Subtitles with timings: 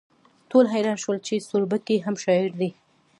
[0.49, 2.69] ټول حیران شول چې سوربګی هم شاعر دی